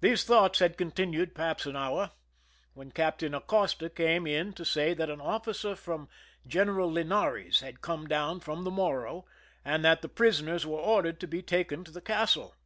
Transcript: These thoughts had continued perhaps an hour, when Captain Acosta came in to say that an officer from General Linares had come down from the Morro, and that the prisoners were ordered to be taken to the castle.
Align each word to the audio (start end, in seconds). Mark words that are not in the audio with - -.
These 0.00 0.24
thoughts 0.24 0.60
had 0.60 0.78
continued 0.78 1.34
perhaps 1.34 1.66
an 1.66 1.76
hour, 1.76 2.12
when 2.72 2.90
Captain 2.90 3.34
Acosta 3.34 3.90
came 3.90 4.26
in 4.26 4.54
to 4.54 4.64
say 4.64 4.94
that 4.94 5.10
an 5.10 5.20
officer 5.20 5.76
from 5.76 6.08
General 6.46 6.90
Linares 6.90 7.60
had 7.60 7.82
come 7.82 8.06
down 8.06 8.40
from 8.40 8.64
the 8.64 8.70
Morro, 8.70 9.26
and 9.62 9.84
that 9.84 10.00
the 10.00 10.08
prisoners 10.08 10.64
were 10.66 10.78
ordered 10.80 11.20
to 11.20 11.26
be 11.26 11.42
taken 11.42 11.84
to 11.84 11.90
the 11.90 12.00
castle. 12.00 12.56